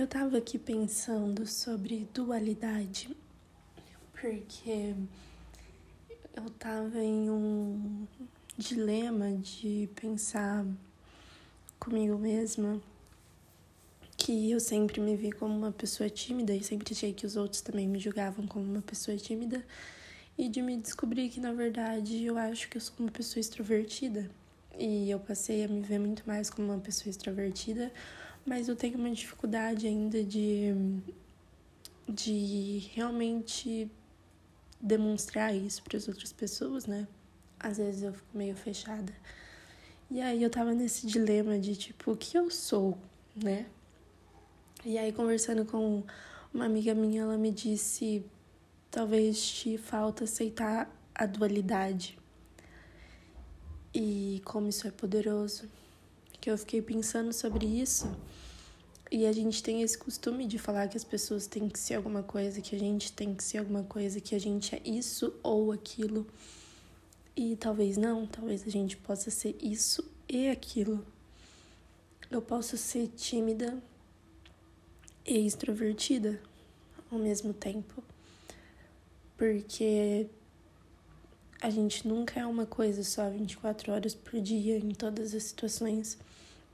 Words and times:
Eu 0.00 0.06
tava 0.06 0.38
aqui 0.38 0.58
pensando 0.58 1.46
sobre 1.46 2.08
dualidade, 2.14 3.14
porque 4.18 4.94
eu 6.34 6.50
tava 6.58 6.98
em 7.00 7.28
um 7.28 8.06
dilema 8.56 9.30
de 9.36 9.90
pensar 9.94 10.64
comigo 11.78 12.16
mesma 12.16 12.80
que 14.16 14.50
eu 14.50 14.58
sempre 14.58 15.02
me 15.02 15.14
vi 15.14 15.32
como 15.32 15.54
uma 15.54 15.70
pessoa 15.70 16.08
tímida 16.08 16.54
e 16.54 16.64
sempre 16.64 16.94
achei 16.94 17.12
que 17.12 17.26
os 17.26 17.36
outros 17.36 17.60
também 17.60 17.86
me 17.86 17.98
julgavam 17.98 18.46
como 18.46 18.64
uma 18.64 18.80
pessoa 18.80 19.18
tímida 19.18 19.62
e 20.38 20.48
de 20.48 20.62
me 20.62 20.78
descobrir 20.78 21.28
que 21.28 21.40
na 21.40 21.52
verdade 21.52 22.24
eu 22.24 22.38
acho 22.38 22.70
que 22.70 22.78
eu 22.78 22.80
sou 22.80 22.94
uma 23.00 23.10
pessoa 23.10 23.38
extrovertida 23.38 24.30
e 24.78 25.10
eu 25.10 25.20
passei 25.20 25.62
a 25.62 25.68
me 25.68 25.82
ver 25.82 25.98
muito 25.98 26.22
mais 26.26 26.48
como 26.48 26.72
uma 26.72 26.80
pessoa 26.80 27.10
extrovertida 27.10 27.92
mas 28.44 28.68
eu 28.68 28.76
tenho 28.76 28.98
uma 28.98 29.10
dificuldade 29.10 29.86
ainda 29.86 30.24
de, 30.24 30.74
de 32.08 32.90
realmente 32.94 33.90
demonstrar 34.80 35.54
isso 35.54 35.82
para 35.82 35.96
as 35.96 36.08
outras 36.08 36.32
pessoas, 36.32 36.86
né? 36.86 37.06
Às 37.58 37.76
vezes 37.76 38.02
eu 38.02 38.12
fico 38.12 38.36
meio 38.36 38.56
fechada. 38.56 39.12
E 40.10 40.20
aí 40.20 40.42
eu 40.42 40.50
tava 40.50 40.72
nesse 40.72 41.06
dilema 41.06 41.58
de 41.58 41.76
tipo, 41.76 42.12
o 42.12 42.16
que 42.16 42.36
eu 42.36 42.50
sou, 42.50 42.96
né? 43.36 43.66
E 44.84 44.96
aí 44.96 45.12
conversando 45.12 45.64
com 45.64 46.02
uma 46.52 46.64
amiga 46.64 46.94
minha, 46.94 47.22
ela 47.22 47.36
me 47.36 47.52
disse, 47.52 48.24
talvez 48.90 49.40
te 49.40 49.76
falta 49.76 50.24
aceitar 50.24 50.90
a 51.14 51.26
dualidade. 51.26 52.18
E 53.94 54.40
como 54.44 54.68
isso 54.68 54.86
é 54.86 54.90
poderoso 54.90 55.68
que 56.40 56.50
eu 56.50 56.56
fiquei 56.56 56.80
pensando 56.80 57.32
sobre 57.32 57.66
isso. 57.66 58.10
E 59.10 59.26
a 59.26 59.32
gente 59.32 59.62
tem 59.62 59.82
esse 59.82 59.98
costume 59.98 60.46
de 60.46 60.58
falar 60.58 60.88
que 60.88 60.96
as 60.96 61.04
pessoas 61.04 61.46
têm 61.46 61.68
que 61.68 61.78
ser 61.78 61.94
alguma 61.94 62.22
coisa, 62.22 62.60
que 62.60 62.74
a 62.76 62.78
gente 62.78 63.12
tem 63.12 63.34
que 63.34 63.42
ser 63.42 63.58
alguma 63.58 63.82
coisa, 63.82 64.20
que 64.20 64.34
a 64.34 64.38
gente 64.38 64.74
é 64.74 64.80
isso 64.84 65.34
ou 65.42 65.72
aquilo. 65.72 66.26
E 67.36 67.56
talvez 67.56 67.96
não, 67.96 68.26
talvez 68.26 68.66
a 68.66 68.70
gente 68.70 68.96
possa 68.96 69.30
ser 69.30 69.56
isso 69.60 70.08
e 70.28 70.48
aquilo. 70.48 71.04
Eu 72.30 72.40
posso 72.40 72.76
ser 72.76 73.08
tímida 73.08 73.82
e 75.26 75.44
extrovertida 75.44 76.40
ao 77.10 77.18
mesmo 77.18 77.52
tempo. 77.52 78.02
Porque 79.36 80.28
a 81.60 81.68
gente 81.68 82.08
nunca 82.08 82.40
é 82.40 82.46
uma 82.46 82.64
coisa 82.64 83.04
só 83.04 83.28
24 83.28 83.92
horas 83.92 84.14
por 84.14 84.40
dia 84.40 84.78
em 84.78 84.94
todas 84.94 85.34
as 85.34 85.42
situações. 85.42 86.18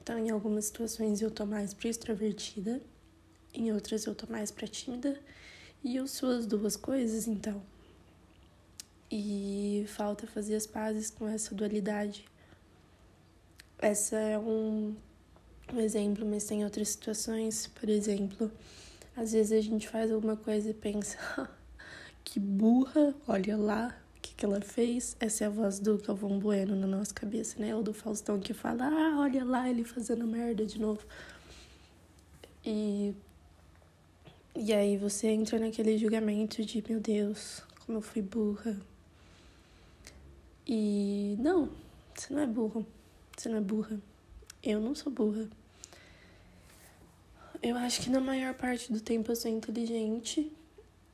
Então, 0.00 0.16
em 0.16 0.30
algumas 0.30 0.66
situações 0.66 1.20
eu 1.20 1.30
tô 1.30 1.44
mais 1.44 1.74
pra 1.74 1.88
extrovertida, 1.88 2.80
em 3.52 3.72
outras 3.72 4.04
eu 4.06 4.14
tô 4.14 4.26
mais 4.28 4.52
pra 4.52 4.68
tímida, 4.68 5.18
e 5.82 5.96
eu 5.96 6.06
sou 6.06 6.30
as 6.30 6.46
duas 6.46 6.76
coisas, 6.76 7.26
então. 7.26 7.60
E 9.10 9.84
falta 9.88 10.26
fazer 10.26 10.54
as 10.54 10.66
pazes 10.66 11.10
com 11.10 11.26
essa 11.26 11.54
dualidade. 11.54 12.24
Essa 13.78 14.16
é 14.16 14.38
um, 14.38 14.94
um 15.72 15.80
exemplo, 15.80 16.24
mas 16.24 16.44
tem 16.44 16.64
outras 16.64 16.90
situações, 16.90 17.66
por 17.66 17.88
exemplo, 17.88 18.52
às 19.16 19.32
vezes 19.32 19.52
a 19.52 19.60
gente 19.60 19.88
faz 19.88 20.12
alguma 20.12 20.36
coisa 20.36 20.70
e 20.70 20.74
pensa, 20.74 21.18
que 22.22 22.38
burra, 22.38 23.14
olha 23.26 23.56
lá, 23.56 24.05
que, 24.26 24.34
que 24.34 24.44
ela 24.44 24.60
fez. 24.60 25.16
Essa 25.20 25.44
é 25.44 25.46
a 25.46 25.50
voz 25.50 25.78
do 25.78 25.98
Galvão 25.98 26.38
Bueno 26.38 26.74
na 26.74 26.86
nossa 26.86 27.14
cabeça, 27.14 27.58
né? 27.58 27.74
Ou 27.74 27.82
do 27.82 27.92
Faustão 27.92 28.40
que 28.40 28.52
fala, 28.52 28.84
ah, 28.84 29.20
olha 29.20 29.44
lá 29.44 29.68
ele 29.68 29.84
fazendo 29.84 30.26
merda 30.26 30.64
de 30.66 30.80
novo. 30.80 31.00
E, 32.64 33.14
e 34.54 34.72
aí 34.72 34.96
você 34.96 35.28
entra 35.28 35.58
naquele 35.58 35.96
julgamento 35.96 36.64
de, 36.64 36.84
meu 36.88 36.98
Deus, 36.98 37.62
como 37.84 37.98
eu 37.98 38.02
fui 38.02 38.22
burra. 38.22 38.76
E 40.66 41.36
não, 41.38 41.70
você 42.14 42.34
não 42.34 42.42
é 42.42 42.46
burro. 42.46 42.84
Você 43.36 43.48
não 43.48 43.58
é 43.58 43.60
burra. 43.60 44.00
Eu 44.62 44.80
não 44.80 44.94
sou 44.94 45.12
burra. 45.12 45.48
Eu 47.62 47.76
acho 47.76 48.02
que 48.02 48.10
na 48.10 48.20
maior 48.20 48.54
parte 48.54 48.92
do 48.92 49.00
tempo 49.00 49.30
eu 49.30 49.36
sou 49.36 49.50
inteligente 49.50 50.52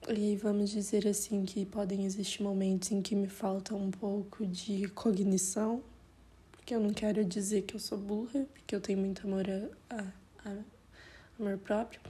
e 0.09 0.37
vamos 0.37 0.71
dizer 0.71 1.07
assim 1.07 1.45
que 1.45 1.65
podem 1.65 2.05
existir 2.05 2.43
momentos 2.43 2.91
em 2.91 3.01
que 3.01 3.15
me 3.15 3.29
falta 3.29 3.75
um 3.75 3.91
pouco 3.91 4.45
de 4.45 4.89
cognição, 4.89 5.83
porque 6.51 6.75
eu 6.75 6.81
não 6.81 6.93
quero 6.93 7.25
dizer 7.25 7.63
que 7.63 7.77
eu 7.77 7.81
sou 7.81 7.99
burra, 7.99 8.47
porque 8.53 8.75
eu 8.75 8.81
tenho 8.81 8.99
muito 8.99 9.27
amor 9.27 9.45
a, 9.49 9.97
a, 9.97 10.51
a 10.51 10.57
amor 11.39 11.59
próprio, 11.59 12.01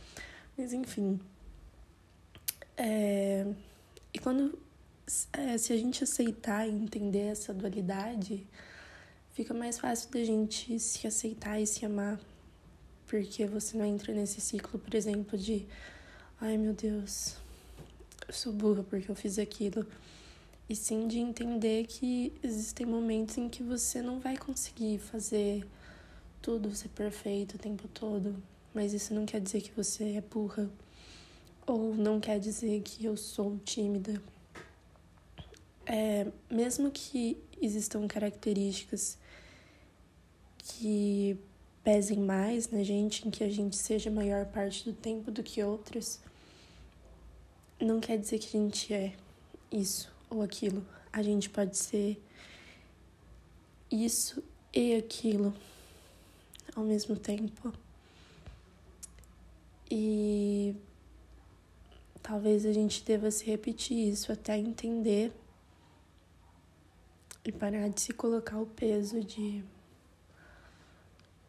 mas 0.56 0.72
enfim. 0.72 1.20
É, 2.76 3.46
e 4.14 4.18
quando 4.18 4.58
é, 5.32 5.58
se 5.58 5.72
a 5.72 5.76
gente 5.76 6.02
aceitar 6.02 6.66
e 6.66 6.70
entender 6.70 7.26
essa 7.26 7.52
dualidade, 7.52 8.46
fica 9.32 9.52
mais 9.52 9.78
fácil 9.78 10.10
da 10.10 10.24
gente 10.24 10.78
se 10.78 11.06
aceitar 11.06 11.60
e 11.60 11.66
se 11.66 11.84
amar, 11.84 12.18
porque 13.06 13.46
você 13.46 13.76
não 13.76 13.84
entra 13.84 14.14
nesse 14.14 14.40
ciclo, 14.40 14.78
por 14.78 14.94
exemplo, 14.94 15.36
de 15.36 15.66
ai 16.40 16.56
meu 16.56 16.72
Deus, 16.72 17.36
eu 18.28 18.34
sou 18.34 18.52
burra 18.52 18.82
porque 18.82 19.10
eu 19.10 19.14
fiz 19.14 19.38
aquilo. 19.38 19.86
E 20.68 20.76
sim 20.76 21.06
de 21.06 21.18
entender 21.18 21.86
que 21.86 22.32
existem 22.42 22.86
momentos 22.86 23.36
em 23.36 23.48
que 23.48 23.62
você 23.62 24.00
não 24.00 24.20
vai 24.20 24.36
conseguir 24.36 24.98
fazer 24.98 25.66
tudo 26.40 26.74
ser 26.74 26.88
perfeito 26.88 27.54
o 27.54 27.58
tempo 27.58 27.86
todo. 27.88 28.34
Mas 28.72 28.92
isso 28.92 29.12
não 29.12 29.26
quer 29.26 29.40
dizer 29.40 29.60
que 29.60 29.72
você 29.72 30.16
é 30.16 30.20
burra. 30.20 30.70
Ou 31.66 31.94
não 31.94 32.18
quer 32.18 32.40
dizer 32.40 32.80
que 32.82 33.04
eu 33.04 33.16
sou 33.16 33.58
tímida. 33.64 34.20
É, 35.84 36.26
mesmo 36.50 36.90
que 36.90 37.36
existam 37.60 38.06
características 38.06 39.18
que 40.58 41.36
pesem 41.84 42.18
mais 42.20 42.70
na 42.70 42.82
gente, 42.82 43.26
em 43.26 43.30
que 43.30 43.42
a 43.42 43.50
gente 43.50 43.76
seja 43.76 44.10
maior 44.10 44.46
parte 44.46 44.84
do 44.84 44.92
tempo 44.92 45.30
do 45.30 45.42
que 45.42 45.62
outras, 45.62 46.20
não 47.80 48.00
quer 48.00 48.18
dizer 48.18 48.38
que 48.38 48.56
a 48.56 48.60
gente 48.60 48.92
é 48.92 49.14
isso 49.70 50.12
ou 50.30 50.42
aquilo. 50.42 50.84
A 51.12 51.22
gente 51.22 51.50
pode 51.50 51.76
ser 51.76 52.22
isso 53.90 54.42
e 54.72 54.94
aquilo 54.94 55.54
ao 56.74 56.84
mesmo 56.84 57.16
tempo. 57.16 57.72
E 59.90 60.74
talvez 62.22 62.64
a 62.64 62.72
gente 62.72 63.04
deva 63.04 63.30
se 63.30 63.44
repetir 63.44 64.08
isso 64.08 64.32
até 64.32 64.56
entender 64.56 65.32
e 67.44 67.52
parar 67.52 67.88
de 67.88 68.00
se 68.00 68.12
colocar 68.12 68.58
o 68.58 68.66
peso 68.66 69.22
de 69.22 69.62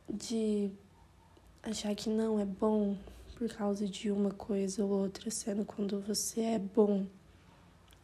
de 0.10 0.70
achar 1.62 1.96
que 1.96 2.10
não 2.10 2.40
é 2.40 2.46
bom 2.46 2.98
por 3.44 3.54
causa 3.58 3.86
de 3.86 4.09
uma 4.09 4.31
coisa 4.31 4.86
ou 4.86 4.90
outra, 4.90 5.30
sendo 5.30 5.66
quando 5.66 6.00
você 6.00 6.40
é 6.40 6.58
bom 6.58 7.06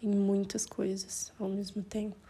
em 0.02 0.14
muitas 0.14 0.66
coisas 0.66 1.32
ao 1.40 1.48
mesmo 1.48 1.82
tempo. 1.82 2.29